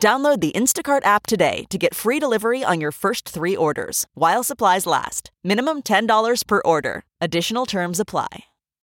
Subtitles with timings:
[0.00, 4.42] Download the Instacart app today to get free delivery on your first three orders while
[4.44, 5.30] supplies last.
[5.44, 7.02] Minimum $10 per order.
[7.20, 8.28] Additional terms apply.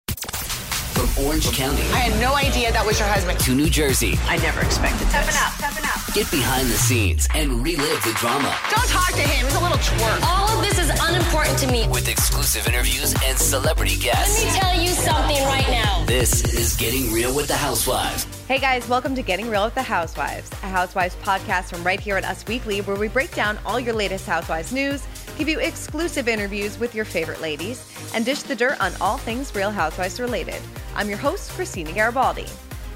[0.10, 3.40] From Orange County I had no idea that was your husband.
[3.42, 5.42] to New Jersey, I never expected Stepping this.
[5.42, 6.03] up, stepping up.
[6.14, 9.46] Get behind the scenes and relive the drama Don't talk to him.
[9.46, 10.22] He's a little twerp.
[10.24, 11.88] All of this is unimportant to me.
[11.88, 14.44] with exclusive interviews and celebrity guests.
[14.44, 16.06] Let me tell you something right now.
[16.06, 18.26] This is Getting Real with the Housewives.
[18.48, 22.16] Hey guys, welcome to Getting Real with the Housewives, a Housewives podcast from right here
[22.16, 25.04] at Us Weekly, where we break down all your latest Housewives news,
[25.40, 29.56] give you exclusive interviews with your favorite ladies, and dish the dirt on all things
[29.56, 30.62] Real Housewives related.
[30.96, 32.46] I'm your host, Christina Garibaldi.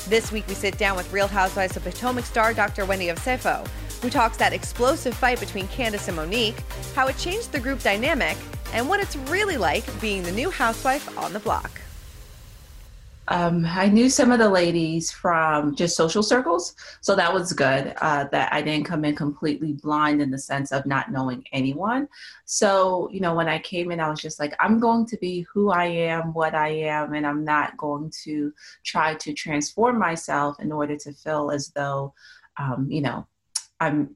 [0.09, 2.85] This week we sit down with Real Housewives of Potomac star Dr.
[2.85, 3.67] Wendy Osefo,
[4.01, 6.63] who talks that explosive fight between Candiace and Monique,
[6.95, 8.37] how it changed the group dynamic,
[8.71, 11.81] and what it's really like being the new housewife on the block.
[13.29, 17.93] Um, I knew some of the ladies from just social circles, so that was good.
[17.97, 22.07] Uh, that I didn't come in completely blind in the sense of not knowing anyone.
[22.45, 25.45] So you know, when I came in, I was just like, I'm going to be
[25.53, 30.59] who I am, what I am, and I'm not going to try to transform myself
[30.59, 32.13] in order to feel as though,
[32.57, 33.27] um, you know,
[33.79, 34.15] I'm.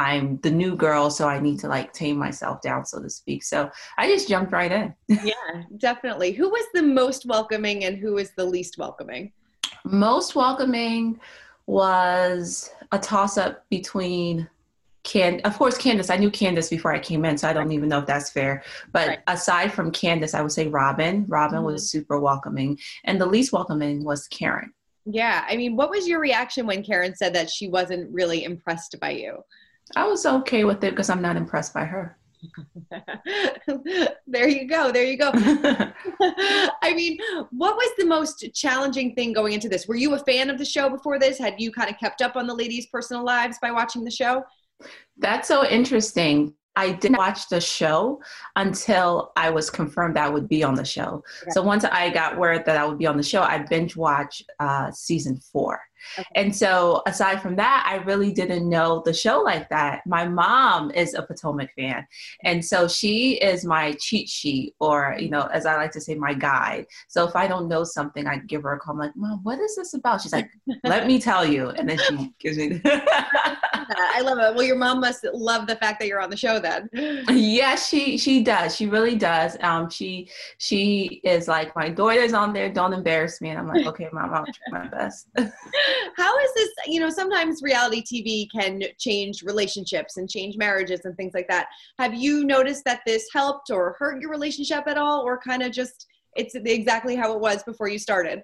[0.00, 3.44] I'm the new girl, so I need to like tame myself down, so to speak.
[3.44, 4.94] So I just jumped right in.
[5.22, 6.32] Yeah, definitely.
[6.32, 9.32] Who was the most welcoming and who was the least welcoming?
[9.84, 11.18] most welcoming
[11.66, 14.48] was a toss up between
[15.02, 16.10] Can of course Candiace.
[16.10, 18.62] I knew Candiace before I came in, so I don't even know if that's fair.
[18.92, 19.18] But Right.
[19.26, 21.26] aside from Candiace, I would say Robyn.
[21.28, 21.98] Robyn was mm-hmm.
[21.98, 22.78] super welcoming.
[23.04, 24.72] And the least welcoming was Karen.
[25.06, 28.96] Yeah, I mean, what was your reaction when Karen said that she wasn't really impressed
[29.00, 29.42] by you?
[29.96, 32.16] I was okay with it because I'm not impressed by her.
[34.26, 34.90] there you go.
[34.92, 35.30] There you go.
[35.34, 37.18] I mean,
[37.50, 39.86] what was the most challenging thing going into this?
[39.86, 41.38] Were you a fan of the show before this?
[41.38, 44.44] Had you kind of kept up on the ladies' personal lives by watching the show?
[45.18, 46.54] That's so interesting.
[46.76, 48.22] I didn't watch the show
[48.56, 51.22] until I was confirmed that I would be on the show.
[51.50, 54.44] So once I got word that I would be on the show, I binge watched
[54.60, 55.80] uh, season four.
[56.34, 60.06] And so aside from that, I really didn't know the show like that.
[60.06, 62.06] My mom is a Potomac fan.
[62.44, 66.14] And so she is my cheat sheet, or, you know, as I like to say,
[66.14, 66.86] my guide.
[67.08, 68.94] So if I don't know something, I give her a call.
[68.94, 70.22] I'm like, Mom, what is this about?
[70.22, 70.50] She's like,
[70.84, 71.70] let me tell you.
[71.70, 72.80] And then she gives me
[73.92, 74.54] I love it.
[74.54, 76.88] Well, your mom must love the fact that you're on the show then.
[77.50, 78.76] Yes, she she does.
[78.76, 79.56] She really does.
[79.60, 80.28] Um, she
[80.58, 82.72] she is like my daughter's on there.
[82.72, 83.50] Don't embarrass me.
[83.50, 85.28] And I'm like, okay, mom, I'll try my best.
[86.16, 86.70] How is this?
[86.86, 91.66] You know, sometimes reality TV can change relationships and change marriages and things like that.
[91.98, 95.72] Have you noticed that this helped or hurt your relationship at all, or kind of
[95.72, 96.06] just
[96.36, 98.42] it's exactly how it was before you started?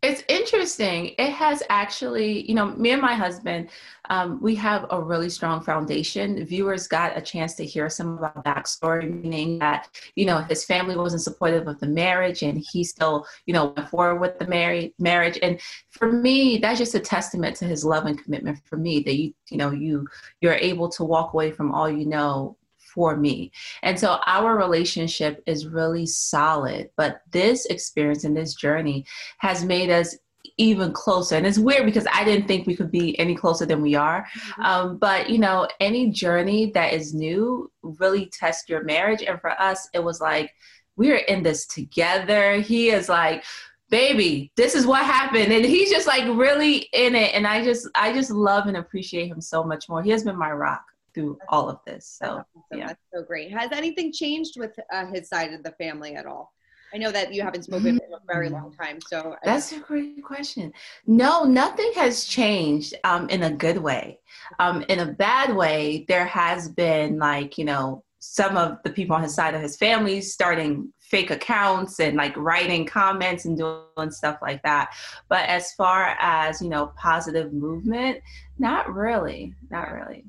[0.00, 1.14] It's interesting.
[1.18, 3.70] It has actually, you know, me and my husband,
[4.10, 6.44] um, we have a really strong foundation.
[6.46, 10.64] Viewers got a chance to hear some of our backstory, meaning that, you know, his
[10.64, 14.46] family wasn't supportive of the marriage and he still, you know, went forward with the
[14.46, 15.36] married marriage.
[15.42, 15.60] And
[15.90, 19.34] for me, that's just a testament to his love and commitment for me that you,
[19.50, 20.06] you know, you
[20.40, 22.56] you're able to walk away from all you know
[22.98, 23.52] for me.
[23.84, 26.90] And so our relationship is really solid.
[26.96, 29.06] But this experience and this journey
[29.38, 30.16] has made us
[30.56, 31.36] even closer.
[31.36, 34.26] And it's weird because I didn't think we could be any closer than we are.
[34.60, 39.22] Um, but, you know, any journey that is new really tests your marriage.
[39.22, 40.52] And for us, it was like,
[40.96, 42.56] we're in this together.
[42.56, 43.44] He is like,
[43.90, 47.88] baby this is what happened and he's just like really in it and i just
[47.94, 50.84] i just love and appreciate him so much more he has been my rock
[51.14, 53.50] through all of this so So yeah That's so great.
[53.52, 56.52] Has anything changed with uh, his side of the family at all?
[56.92, 60.24] I know that you haven't spoken in a very long time, so that's a great
[60.24, 60.72] question.
[61.06, 64.20] No, nothing has changed um, in a good way.
[64.58, 69.14] Um, in a bad way, there has been like you know some of the people
[69.14, 74.10] on his side of his family starting fake accounts and like writing comments and doing
[74.10, 74.94] stuff like that.
[75.28, 78.20] But as far as you know, positive movement,
[78.58, 80.24] not really, not really.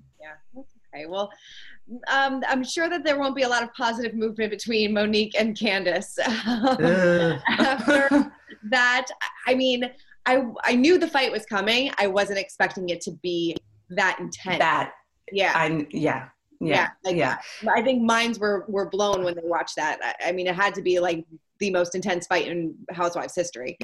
[0.99, 1.09] Okay.
[1.09, 1.31] Well,
[2.11, 5.57] um, I'm sure that there won't be a lot of positive movement between Monique and
[5.57, 6.19] Candiace.
[6.27, 8.31] After
[8.69, 9.07] that,
[9.47, 9.89] I mean,
[10.25, 11.91] I I knew the fight was coming.
[11.97, 13.55] I wasn't expecting it to be
[13.89, 14.59] that intense.
[14.59, 14.93] That
[15.31, 16.29] yeah, I yeah.
[16.61, 17.37] Yeah, yeah, like, yeah.
[17.73, 19.97] I think minds were were blown when they watched that.
[20.03, 21.23] I, I mean, it had to be like
[21.59, 23.77] the most intense fight in Housewives history.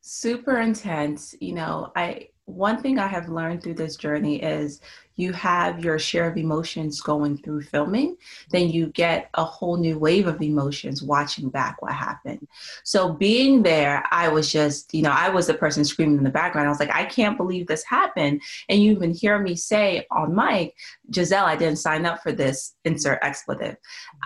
[0.00, 1.36] Super intense.
[1.40, 4.80] You know, I one thing I have learned through this journey is
[5.18, 8.16] you have your share of emotions going through filming,
[8.50, 12.46] then you get a whole new wave of emotions watching back what happened.
[12.84, 16.30] So being there, I was just, you know, I was the person screaming in the
[16.30, 16.68] background.
[16.68, 18.40] I was like, I can't believe this happened.
[18.68, 20.76] And you even hear me say on mic,
[21.10, 23.76] Gizelle, I didn't sign up for this, insert expletive.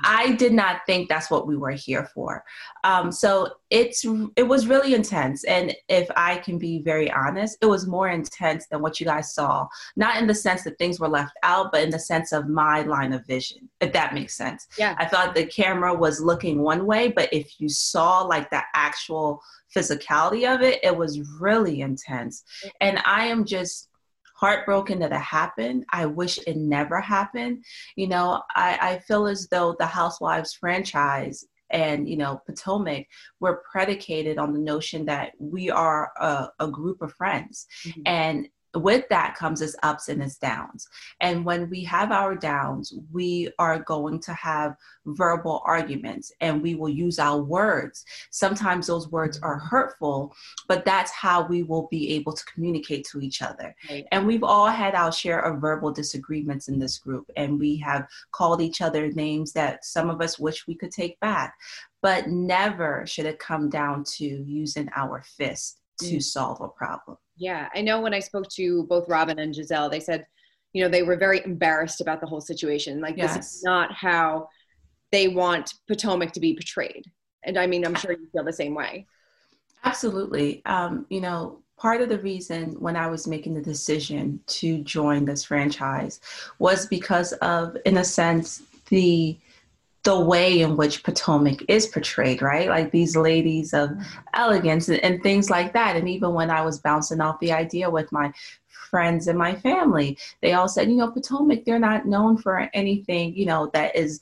[0.05, 2.44] I did not think that's what we were here for.
[2.85, 4.05] Um, so it's
[4.37, 5.44] it was really intense.
[5.44, 9.35] And if I can be very honest, it was more intense than what you guys
[9.35, 9.67] saw.
[9.97, 12.82] Not in the sense that things were left out, but in the sense of my
[12.82, 14.67] line of vision, if that makes sense.
[14.76, 14.96] Yeah.
[14.99, 19.40] I thought the camera was looking one way, but if you saw like the actual
[19.75, 22.43] physicality of it, it was really intense.
[22.81, 23.90] And I am just
[24.34, 25.84] heartbroken that it happened.
[25.93, 27.64] I wish it never happened.
[27.94, 33.06] You know, I, I feel as though the Housewives franchise and you know potomac
[33.40, 38.02] were predicated on the notion that we are a, a group of friends mm-hmm.
[38.05, 40.89] and with that comes its ups and its downs.
[41.21, 46.75] And when we have our downs, we are going to have verbal arguments and we
[46.75, 48.05] will use our words.
[48.31, 50.35] Sometimes those words are hurtful,
[50.69, 53.75] but that's how we will be able to communicate to each other.
[53.91, 54.07] Right.
[54.13, 58.07] And we've all had our share of verbal disagreements in this group, and we have
[58.31, 61.55] called each other names that some of us wish we could take back.
[62.01, 66.23] But never should it come down to using our fist to mm.
[66.23, 67.12] solve a problem.
[67.43, 70.25] Yeah, I know when I spoke to both Robyn and Gizelle, they said,
[70.73, 73.00] you know, they were very embarrassed about the whole situation.
[73.00, 73.37] Like, yes.
[73.37, 74.47] this is not how
[75.11, 77.05] they want Potomac to be portrayed.
[77.43, 79.09] And I mean, I'm sure you feel the same way.
[79.83, 80.65] Absolutely.
[80.67, 85.25] Um, you know, part of the reason when I was making the decision to join
[85.25, 86.21] this franchise
[86.61, 89.37] was because of, in a sense, the
[90.05, 92.69] the way in which Potomac is portrayed, right?
[92.69, 94.03] Like these ladies of mm-hmm.
[94.35, 95.97] elegance and, and, things like that.
[95.97, 98.33] And even when I was bouncing off the idea with my
[98.69, 103.35] friends and my family, they all said, you know, Potomac, they're not known for anything,
[103.37, 104.21] you know, that is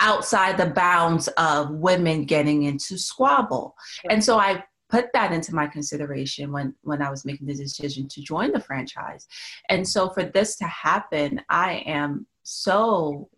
[0.00, 3.76] outside the bounds of women getting into squabble.
[4.08, 8.06] And so I put that into my consideration when when I was making the decision
[8.08, 9.26] to join the franchise.
[9.68, 13.28] And so for this to happen, I am so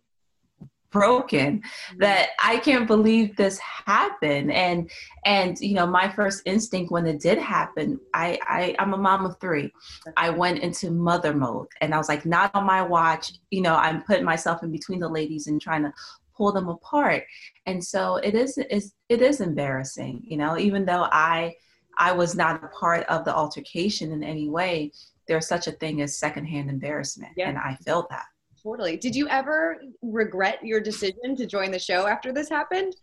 [0.91, 1.97] broken mm-hmm.
[1.99, 4.51] that I can't believe this happened.
[4.51, 4.89] And
[5.25, 9.25] and you know, my first instinct when it did happen, I, I I'm a mom
[9.25, 9.71] of three.
[10.15, 13.33] I went into mother mode and I was like, not on my watch.
[13.51, 15.93] You know, I'm putting myself in between the ladies and trying to
[16.35, 17.23] pull them apart.
[17.65, 21.55] And so it is is it is embarrassing, you know, even though I
[21.97, 24.91] I was not a part of the altercation in any way,
[25.27, 27.33] there's such a thing as secondhand embarrassment.
[27.35, 27.49] Yeah.
[27.49, 28.25] And I felt that.
[28.67, 28.97] Totally.
[28.97, 32.97] Did you ever regret your decision to join the show after this happened?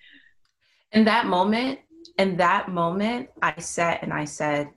[0.93, 1.79] In that moment,
[2.19, 4.69] in that moment, I sat and I said,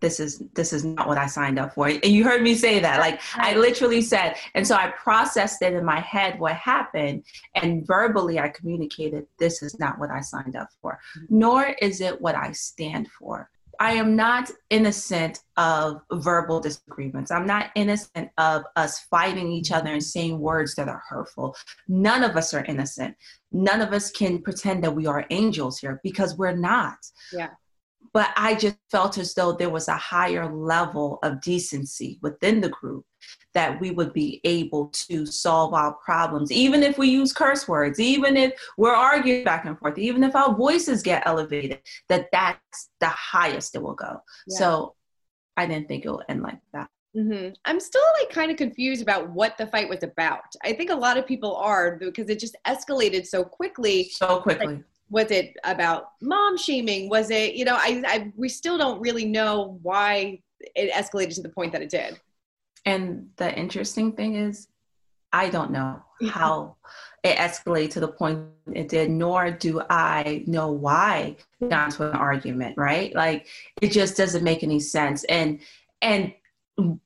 [0.00, 1.88] this is this is not what I signed up for.
[1.88, 3.00] And you heard me say that.
[3.00, 7.86] Like I literally said, and so I processed it in my head what happened and
[7.86, 11.00] verbally I communicated this is not what I signed up for.
[11.16, 11.38] Mm-hmm.
[11.38, 13.48] Nor is it what I stand for.
[13.80, 17.30] I am not innocent of verbal disagreements.
[17.30, 21.56] I'm not innocent of us fighting each other and saying words that are hurtful.
[21.88, 23.16] None of us are innocent.
[23.52, 26.98] None of us can pretend that we are angels here because we're not.
[27.32, 27.50] Yeah.
[28.14, 32.68] But I just felt as though there was a higher level of decency within the
[32.70, 33.04] group
[33.54, 37.98] that we would be able to solve our problems, even if we use curse words,
[37.98, 42.90] even if we're arguing back and forth, even if our voices get elevated, that that's
[43.00, 44.22] the highest it will go.
[44.46, 44.58] Yeah.
[44.58, 44.94] So
[45.56, 46.88] I didn't think it would end like that.
[47.16, 47.54] Mm-hmm.
[47.64, 50.54] I'm still like kind of confused about what the fight was about.
[50.64, 54.08] I think a lot of people are because it just escalated so quickly.
[54.10, 54.66] So quickly.
[54.66, 57.08] Like, was it about mom shaming?
[57.08, 60.40] Was it, you know, I, I we still don't really know why
[60.74, 62.20] it escalated to the point that it did.
[62.84, 64.66] And the interesting thing is,
[65.32, 66.26] I don't know mm-hmm.
[66.26, 66.76] how
[67.22, 68.40] it escalated to the point
[68.72, 73.14] it did, nor do I know why it got into an argument, right?
[73.14, 73.46] Like
[73.80, 75.22] it just doesn't make any sense.
[75.24, 75.60] And
[76.02, 76.34] and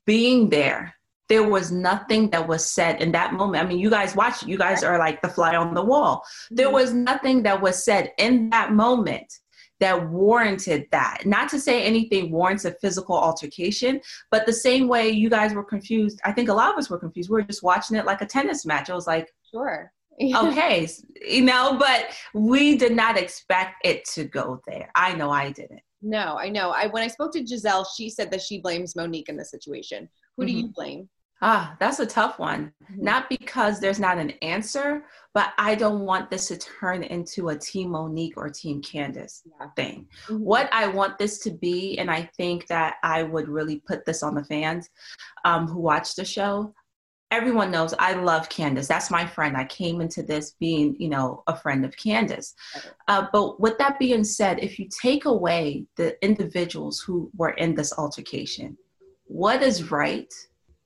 [0.05, 0.95] being there,
[1.29, 3.63] there was nothing that was said in that moment.
[3.63, 6.23] I mean, you guys watch, you guys are like the fly on the wall.
[6.49, 6.75] There mm-hmm.
[6.75, 9.31] was nothing that was said in that moment
[9.79, 11.25] that warranted that.
[11.25, 15.63] Not to say anything warrants a physical altercation, but the same way you guys were
[15.63, 17.29] confused, I think a lot of us were confused.
[17.29, 18.89] We were just watching it like a tennis match.
[18.89, 19.91] I was like, sure.
[20.21, 20.85] okay,
[21.25, 24.91] you know, but we did not expect it to go there.
[24.93, 25.79] I know I didn't.
[26.01, 26.71] No, I know.
[26.71, 30.09] I when I spoke to Gizelle, she said that she blames Monique in the situation.
[30.35, 30.59] Who do mm-hmm.
[30.59, 31.09] you blame?
[31.41, 32.73] Ah, that's a tough one.
[32.91, 33.03] Mm-hmm.
[33.03, 37.57] Not because there's not an answer, but I don't want this to turn into a
[37.57, 39.69] Team Monique or Team Candiace yeah.
[39.75, 40.07] thing.
[40.27, 40.43] Mm-hmm.
[40.43, 44.21] What I want this to be, and I think that I would really put this
[44.21, 44.89] on the fans
[45.45, 46.73] um, who watch the show.
[47.31, 48.87] Everyone knows I love Candiace.
[48.87, 49.55] That's my friend.
[49.55, 52.55] I came into this being, you know, a friend of Candiace.
[53.07, 57.75] Uh, but with that being said, if you take away the individuals who were in
[57.75, 58.75] this altercation,
[59.25, 60.33] what is right?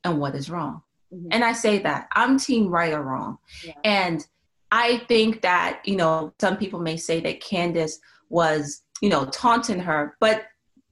[0.04, 0.82] And what is wrong.
[1.14, 1.28] Mm-hmm.
[1.32, 3.38] And I say that I'm team right or wrong.
[3.64, 3.74] Yeah.
[3.84, 4.26] And
[4.72, 9.80] I think that, you know, some people may say that Candiace was, you know, taunting
[9.80, 10.46] her, but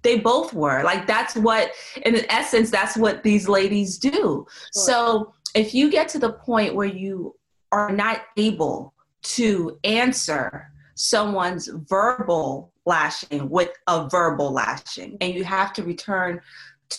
[0.03, 0.83] they both were.
[0.83, 1.71] Like that's what
[2.05, 4.11] in essence that's what these ladies do.
[4.11, 4.47] Sure.
[4.71, 7.35] So if you get to the point where you
[7.71, 15.73] are not able to answer someone's verbal lashing with a verbal lashing and you have
[15.73, 16.41] to return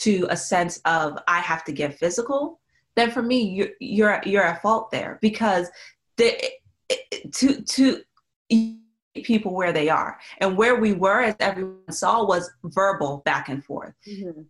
[0.01, 2.61] to a sense of I have to get physical,
[2.97, 5.69] then for me you're you're you're at fault there because
[6.17, 6.37] the
[7.33, 8.01] to to
[9.23, 13.65] people where they are and where we were as everyone saw was verbal back and
[13.65, 13.93] forth.
[14.09, 14.43] Mm-hmm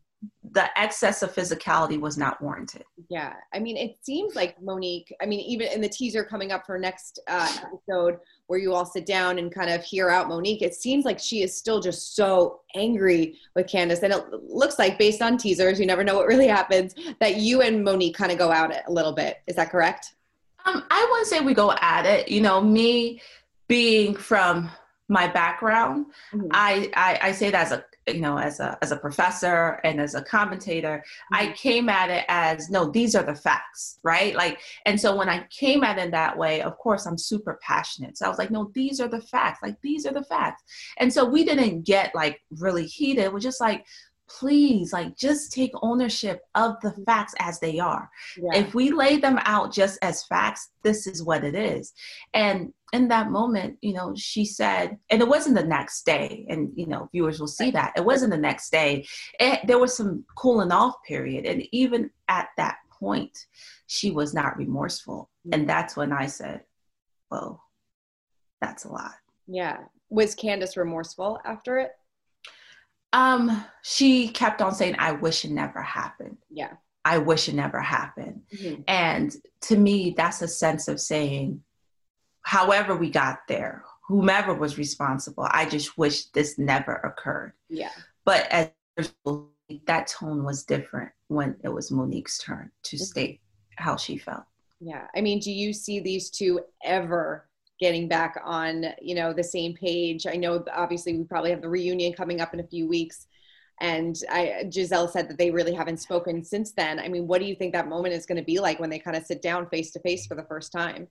[0.53, 2.85] the excess of physicality was not warranted.
[3.09, 3.35] Yeah.
[3.55, 6.79] I mean, it seems like Monique, I mean, even in the teaser coming up for
[6.79, 8.19] next uh, episode
[8.53, 11.43] where you all sit down and kind of hear out Monique, it seems like she
[11.43, 14.03] is still just so angry with Candiace.
[14.03, 17.63] And it looks like, based on teasers, you never know what really happens, that you
[17.63, 19.39] and Monique kind of go at it a little bit.
[19.47, 20.17] Is that correct?
[20.67, 22.29] Um, I wouldn't say we go at it.
[22.29, 23.23] You know, me
[23.69, 24.71] being from
[25.09, 26.49] my background, mm-hmm.
[26.51, 30.01] I, I, I say that as a you know as a as a professor and
[30.01, 31.35] as a commentator mm-hmm.
[31.35, 34.35] i came at it as no these are the facts right?
[34.35, 38.19] Like and so when i came at it that way of course i'm super passionate.
[38.19, 39.61] So i was like no these are the facts.
[39.63, 40.63] Like these are the facts.
[40.99, 43.33] And so we didn't get like really heated.
[43.33, 43.87] We're just like
[44.39, 48.11] please like just take ownership of the facts as they are.
[48.37, 48.61] Yeah.
[48.61, 51.93] if we lay them out just as facts this is what it is.
[52.35, 56.71] And in that moment you know she said and it wasn't the next day and
[56.75, 59.07] you know viewers will see that it wasn't the next day.
[59.41, 63.47] It, there was some cooling off period and even at that point
[63.87, 65.31] she was not remorseful.
[65.47, 65.55] Mm-hmm.
[65.55, 66.61] and that's when i said
[67.33, 67.61] well
[68.63, 69.15] that's a lot.
[69.49, 69.79] Yeah.
[70.09, 71.91] Was candiace remorseful after it
[73.13, 76.39] um, she kept on saying, I wish it never happened.
[76.51, 76.73] Yeah.
[77.05, 78.43] I wish it never happened.
[78.55, 78.83] Mm-hmm.
[78.89, 81.63] And to me, that's a sense of saying,
[82.43, 87.53] however we got there, whomever was responsible, I just wish this never occurred.
[87.69, 87.91] Yeah.
[88.25, 88.71] But as
[89.87, 93.05] that tone was different when it was Monique's turn to mm-hmm.
[93.05, 93.41] state
[93.77, 94.45] how she felt.
[94.81, 95.07] Yeah.
[95.15, 97.49] I mean, do you see these two ever
[97.83, 100.25] getting back on you know the same page.
[100.25, 103.27] I know obviously we probably have the reunion coming up in a few weeks.
[103.81, 107.01] And I, gizelle said that they really haven't spoken since then.
[107.01, 109.01] I mean what do you think that moment is going to be like when they
[109.01, 111.09] kind of sit down face to face for the first time?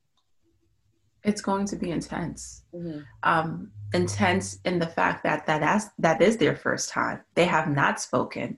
[1.26, 2.64] It's going to be intense.
[2.74, 3.00] Mm-hmm.
[3.24, 7.20] um, intense in the fact that that as, that is their first time.
[7.36, 8.58] They have not spoken.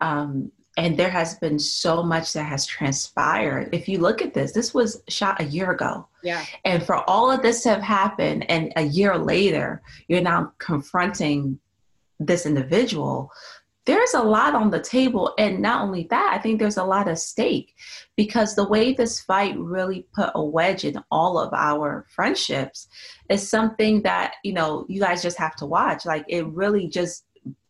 [0.00, 3.68] Um, and there has been so much that has transpired.
[3.74, 6.06] If you look at this, this was shot a year ago.
[6.22, 6.44] Yeah.
[6.64, 11.58] And for all of this to have happened, and a year later, you're now confronting
[12.20, 13.32] this individual.
[13.86, 15.34] There's a lot on the table.
[15.36, 17.74] And not only that, I think there's a lot at stake
[18.16, 22.86] because the way this fight really put a wedge in all of our friendships
[23.28, 26.06] is something that, you know, you guys just have to watch.
[26.06, 27.24] Like it really just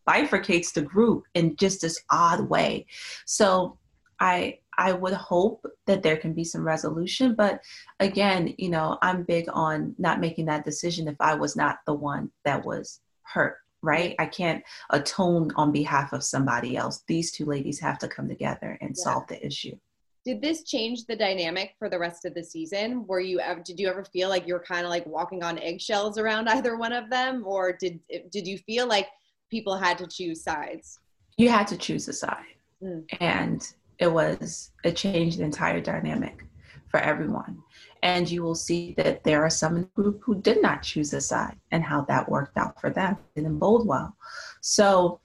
[0.08, 2.86] bifurcates the group in just this odd way.
[3.26, 3.78] So
[4.18, 7.60] I I would hope that there can be some resolution, but
[7.98, 11.94] again, you know, I'm big on not making that decision if I was not the
[11.94, 14.14] one that was hurt, right?
[14.20, 17.02] I can't atone on behalf of somebody else.
[17.08, 19.02] These two ladies have to come together and yeah.
[19.02, 19.76] solve the issue.
[20.24, 23.04] Did this change the dynamic for the rest of the season?
[23.08, 26.18] Were you ever did you ever feel like you're kind of like walking on eggshells
[26.18, 27.98] around either one of them or did
[28.30, 29.08] did you feel like
[29.50, 31.00] people had to choose sides?
[31.36, 32.44] You had to choose a side.
[32.82, 33.04] Mm.
[33.20, 36.44] And it was, it changed the entire dynamic
[36.88, 37.62] for everyone.
[38.02, 41.12] And you will see that there are some in the group who did not choose
[41.12, 43.16] a side and how that worked out for them.
[43.34, 44.16] It didn't bode well.
[44.60, 45.20] So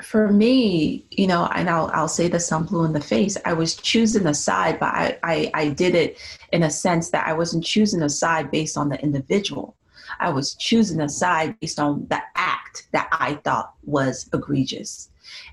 [0.00, 3.52] for me, you know, and I'll, I'll say the I'm blue in the face, I
[3.52, 6.18] was choosing a side, but I, I, I did it
[6.52, 9.76] in a sense that I wasn't choosing a side based on the individual.
[10.20, 12.22] I was choosing a side based on the
[12.68, 15.10] act that I thought was egregious.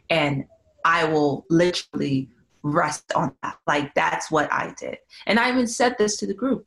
[0.10, 0.46] And
[0.84, 2.30] I will literally
[2.64, 3.58] rest on that.
[3.68, 4.98] Like that's what I did.
[5.26, 6.66] And I even said this to the group.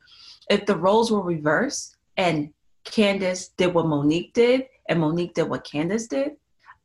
[0.51, 2.51] If the roles were reversed and
[2.85, 6.33] Candiace did what Monique did and Monique did what Candiace did,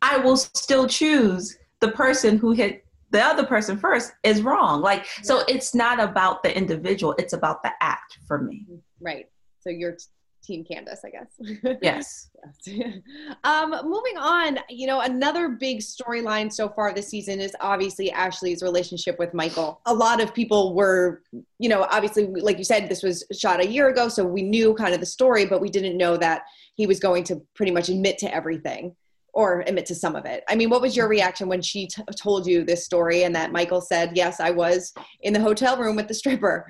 [0.02, 4.82] I will still choose the person who hit the other person first is wrong.
[4.82, 8.66] Like, so it's not about the individual, it's about the act for me.
[9.00, 9.30] Right.
[9.60, 9.98] So you're
[10.44, 11.78] Team Candiace, I guess.
[11.82, 12.30] Yes.
[12.66, 13.00] yes.
[13.44, 18.62] um, moving on, you know, another big storyline so far this season is obviously Ashley's
[18.62, 19.82] relationship with Michael.
[19.86, 21.22] A lot of people were,
[21.60, 24.74] you know, obviously, like you said, this was shot a year ago, so we knew
[24.74, 26.44] kind of the story, but we didn't know that
[26.76, 28.96] he was going to pretty much admit to everything
[29.34, 30.44] or admit to some of it.
[30.48, 33.52] I mean, what was your reaction when she t- told you this story and that
[33.52, 36.68] Michael said, Yes, I was in the hotel room with the stripper?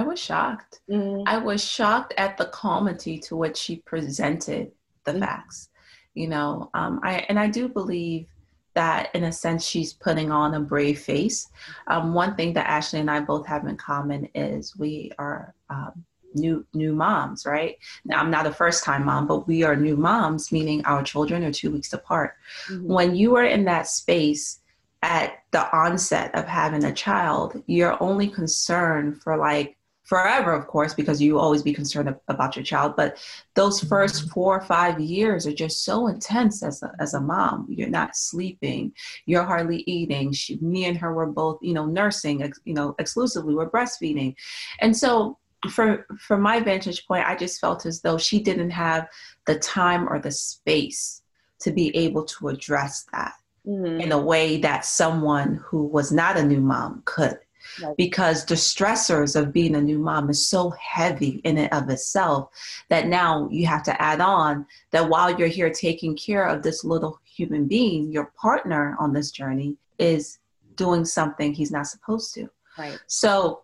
[0.00, 0.80] I was shocked.
[0.90, 1.24] Mm.
[1.26, 4.72] I was shocked at the calmity to which she presented
[5.04, 5.20] the mm.
[5.20, 5.68] facts.
[6.14, 8.26] You know, um, I and I do believe
[8.74, 11.48] that in a sense she's putting on a brave face.
[11.86, 16.04] Um, one thing that Ashley and I both have in common is we are um,
[16.34, 17.76] new new moms, right?
[18.06, 21.44] Now I'm not a first time mom, but we are new moms, meaning our children
[21.44, 22.36] are two weeks apart.
[22.70, 22.90] Mm-hmm.
[22.90, 24.60] When you are in that space
[25.02, 29.76] at the onset of having a child, you're only concern for like
[30.10, 32.96] forever, of course, because you always be concerned about your child.
[32.96, 33.16] But
[33.54, 34.30] those first mm-hmm.
[34.30, 37.68] four or five years are just so intense as a, as a mom.
[37.70, 38.92] You're not sleeping,
[39.26, 40.32] you're hardly eating.
[40.32, 43.54] She, me and her were both, you know, nursing, ex, you know, exclusively.
[43.54, 44.34] We're breastfeeding,
[44.80, 45.38] and so
[45.70, 49.06] for from my vantage point, I just felt as though she didn't have
[49.46, 51.22] the time or the space
[51.60, 54.00] to be able to address that mm-hmm.
[54.00, 57.38] in a way that someone who was not a new mom could
[57.82, 57.96] Right.
[57.96, 62.50] Because the stressors of being a new mom is so heavy in and of itself
[62.88, 66.84] that now you have to add on that while you're here taking care of this
[66.84, 70.38] little human being, your partner on this journey is
[70.76, 72.48] doing something he's not supposed to.
[72.78, 72.98] Right.
[73.06, 73.62] So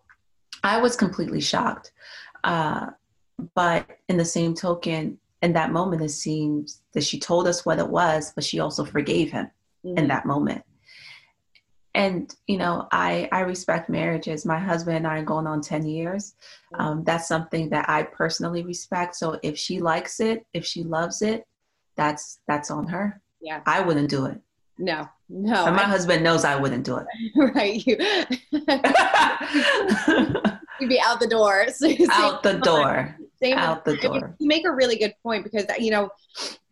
[0.63, 1.91] I was completely shocked.
[2.43, 2.87] Uh,
[3.55, 7.79] but in the same token, in that moment, it seems that she told us what
[7.79, 9.49] it was, but she also forgave him
[9.85, 9.97] mm-hmm.
[9.97, 10.63] in that moment
[11.97, 14.45] and you know i i respect marriages.
[14.45, 16.35] My husband and i are going on 10 years.
[16.75, 19.15] Um, that's something that i personally respect.
[19.15, 21.45] So if she likes it if she loves it
[21.95, 23.21] that's that's on her.
[23.41, 23.61] Yeah.
[23.65, 24.39] I wouldn't do it.
[24.77, 25.09] No.
[25.27, 27.07] No and my I, husband knows i wouldn't do it.
[27.55, 27.97] Right you
[30.79, 31.67] you'd be out the door.
[32.11, 34.35] Out the door same out the door.
[34.39, 36.09] You make a really good point because you know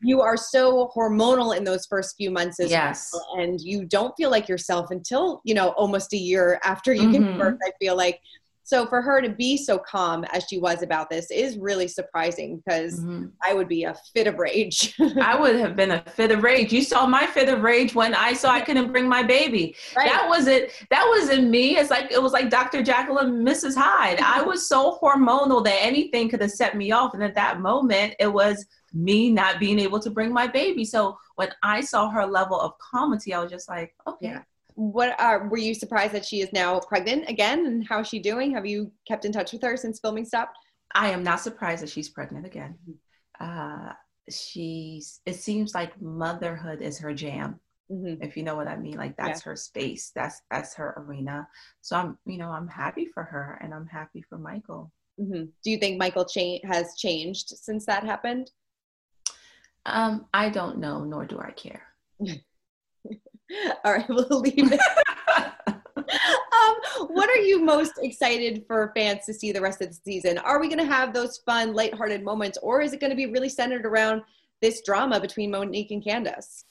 [0.01, 3.11] you are so hormonal in those first few months as yes.
[3.13, 7.03] well, and you don't feel like yourself until you know almost a year after you
[7.03, 7.11] mm-hmm.
[7.11, 7.59] give birth.
[7.65, 8.19] I feel like
[8.65, 12.57] so for her to be so calm as she was about this is really surprising
[12.57, 13.27] because mm-hmm.
[13.43, 14.95] I would be a fit of rage.
[15.21, 16.73] I would have been a fit of rage.
[16.73, 19.75] You saw my fit of rage when I saw I couldn't bring my baby.
[19.95, 20.09] Right.
[20.09, 21.77] That wasn't that wasn't me.
[21.77, 22.81] It's like it was like Dr.
[22.81, 23.75] Jacqueline, Mrs.
[23.77, 24.19] Hyde.
[24.19, 27.13] I was so hormonal that anything could have set me off.
[27.13, 30.85] And at that moment, it was me not being able to bring my baby.
[30.85, 34.29] So when I saw her level of calmity, I was just like, okay.
[34.29, 34.41] Yeah
[34.75, 37.65] what are were you surprised that she is now pregnant again?
[37.65, 38.53] And how is she doing?
[38.53, 40.57] Have you kept in touch with her since filming stopped?
[40.93, 42.77] I am not surprised that she's pregnant again.
[43.39, 43.93] Uh,
[44.29, 47.59] she's it seems like motherhood is her jam
[47.91, 48.21] mm-hmm.
[48.23, 48.97] if you know what i mean.
[48.97, 49.51] Like that's yeah.
[49.51, 50.11] her space.
[50.13, 51.47] That's that's her arena.
[51.81, 54.91] So i'm you know i'm happy for her and i'm happy for michael.
[55.17, 55.45] Mm-hmm.
[55.63, 58.51] do you think michael cha- has changed since that happened?
[59.85, 61.83] Um i don't know nor do i care
[63.83, 64.79] All right, we'll leave it.
[65.97, 70.37] um, what are you most excited for fans to see the rest of the season?
[70.39, 73.27] Are we going to have those fun, lighthearted moments, or is it going to be
[73.27, 74.21] really centered around
[74.61, 76.65] this drama between Monique and Candiace?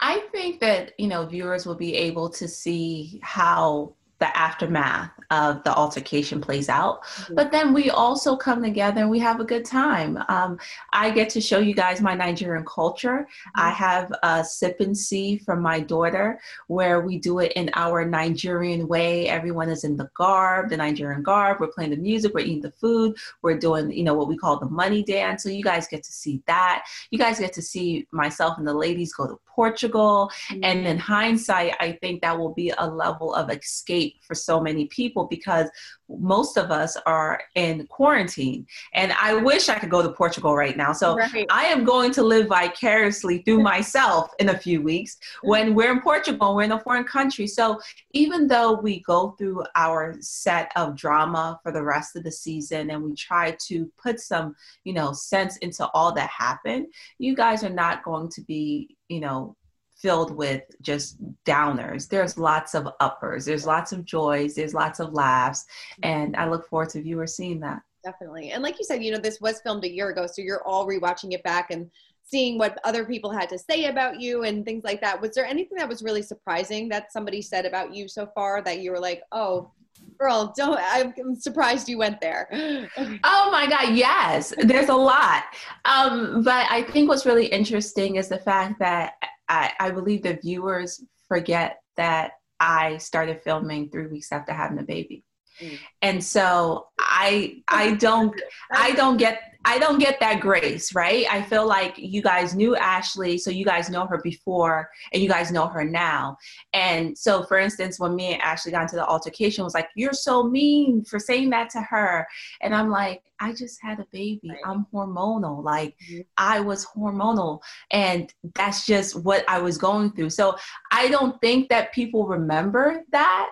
[0.00, 3.94] I think that you know viewers will be able to see how
[4.24, 7.04] the aftermath of the altercation plays out.
[7.04, 7.34] Mm-hmm.
[7.34, 10.18] But then we also come together and we have a good time.
[10.28, 10.58] Um,
[10.94, 13.28] I get to show you guys my Nigerian culture.
[13.28, 13.60] Mm-hmm.
[13.60, 18.06] I have a sip and see from my daughter where we do it in our
[18.06, 19.28] Nigerian way.
[19.28, 21.60] Everyone is in the garb, the Nigerian garb.
[21.60, 24.58] We're playing the music, we're eating the food, we're doing, you know, what we call
[24.58, 25.42] the money dance.
[25.42, 26.86] So you guys get to see that.
[27.10, 30.30] You guys get to see myself and the ladies go to Portugal.
[30.50, 30.64] Mm-hmm.
[30.64, 34.86] And in hindsight, I think that will be a level of escape for so many
[34.86, 35.70] people because
[36.08, 38.66] most of us are in quarantine.
[38.92, 40.92] And I wish I could go to Portugal right now.
[40.92, 41.46] So right.
[41.50, 46.00] I am going to live vicariously through myself in a few weeks when we're in
[46.00, 47.46] Portugal, we're in a foreign country.
[47.46, 47.80] So
[48.12, 52.90] even though we go through our set of drama for the rest of the season
[52.90, 56.86] and we try to put some, you know, sense into all that happened,
[57.18, 59.56] you guys are not going to be, you know,
[59.96, 62.08] filled with just downers.
[62.08, 65.64] There's lots of uppers, there's lots of joys, there's lots of laughs.
[66.02, 66.10] Mm-hmm.
[66.10, 67.80] And I look forward to viewers seeing that.
[68.04, 68.50] Definitely.
[68.50, 70.86] And like you said, you know, this was filmed a year ago, so you're all
[70.86, 71.90] rewatching it back and
[72.22, 75.20] seeing what other people had to say about you and things like that.
[75.20, 78.80] Was there anything that was really surprising that somebody said about you so far that
[78.80, 79.70] you were like, oh,
[80.18, 82.48] girl, don't, I'm surprised you went there.
[83.24, 85.44] oh my God, yes, there's a lot.
[85.84, 89.14] Um, but I think what's really interesting is the fact that
[89.48, 94.82] I, I believe the viewers forget that I started filming three weeks after having a
[94.82, 95.24] baby.
[95.60, 95.78] Mm.
[96.02, 98.34] And so I I don't
[98.72, 101.26] I don't get I don't get that grace, right?
[101.30, 105.28] I feel like you guys knew Ashley, so you guys know her before and you
[105.28, 106.36] guys know her now.
[106.72, 110.12] And so, for instance, when me and Ashley got into the altercation, was like, You're
[110.12, 112.26] so mean for saying that to her.
[112.60, 114.50] And I'm like, I just had a baby.
[114.50, 114.58] Right.
[114.66, 115.64] I'm hormonal.
[115.64, 116.20] Like, mm-hmm.
[116.36, 117.60] I was hormonal.
[117.90, 120.30] And that's just what I was going through.
[120.30, 120.56] So,
[120.90, 123.50] I don't think that people remember that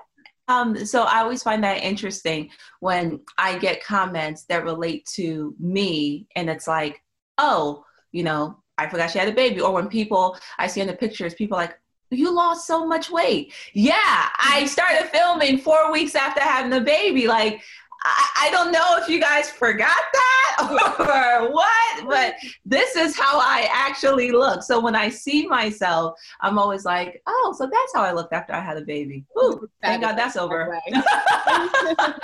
[0.48, 2.50] um, so I always find that interesting
[2.80, 7.00] when I get comments that relate to me, and it's like,
[7.38, 9.60] oh, you know, I forgot she had a baby.
[9.60, 11.78] Or when people I see in the pictures, people like,
[12.10, 13.54] you lost so much weight.
[13.72, 13.96] Yeah,
[14.38, 17.26] I started filming four weeks after having the baby.
[17.26, 17.62] Like
[18.04, 20.31] I, I don't know if you guys forgot that
[20.70, 24.62] or what, but this is how I actually look.
[24.62, 28.52] So when I see myself, I'm always like, oh, so that's how I looked after
[28.52, 29.24] I had a baby.
[29.38, 30.78] Ooh, thank God that's over.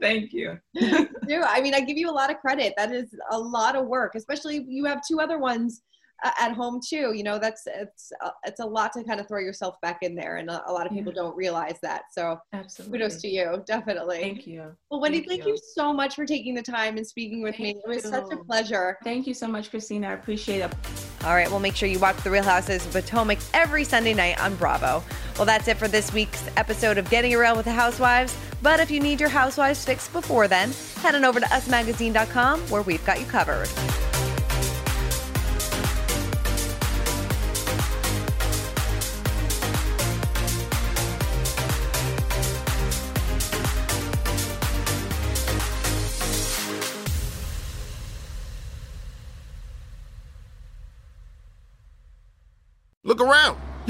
[0.00, 0.58] thank you.
[0.80, 2.74] I mean, I give you a lot of credit.
[2.76, 5.82] That is a lot of work, especially you have two other ones
[6.24, 9.38] at home too you know that's it's uh, it's a lot to kind of throw
[9.38, 11.22] yourself back in there and a, a lot of people yeah.
[11.22, 15.44] don't realize that so absolutely kudos to you definitely thank you well wendy thank, thank
[15.44, 15.52] you.
[15.52, 15.58] you.
[15.74, 18.10] so much for taking the time and speaking with thank me it was you.
[18.10, 20.74] such a pleasure thank you so much christina i appreciate it
[21.24, 24.40] all right well make sure you watch the real housewives of potomac every sunday night
[24.40, 25.02] on bravo
[25.36, 28.90] well that's it for this week's episode of getting around with the housewives but if
[28.90, 33.20] you need your housewives fixed before then head on over to usmagazine.com where we've got
[33.20, 33.68] you covered